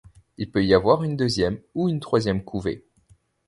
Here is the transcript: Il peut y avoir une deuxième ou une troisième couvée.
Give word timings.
Il 0.39 0.49
peut 0.49 0.65
y 0.65 0.73
avoir 0.73 1.03
une 1.03 1.15
deuxième 1.15 1.59
ou 1.75 1.87
une 1.87 1.99
troisième 1.99 2.43
couvée. 2.43 2.87